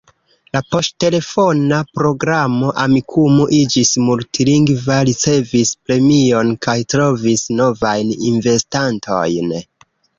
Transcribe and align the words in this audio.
La 0.55 0.59
poŝtelefona 0.75 1.81
programo 1.99 2.71
Amikumu 2.85 3.47
iĝis 3.59 3.93
multlingva, 4.07 4.99
ricevis 5.13 5.77
premion 5.91 6.53
kaj 6.67 6.79
trovis 6.95 7.49
novajn 7.63 8.15
investantojn. 8.35 9.59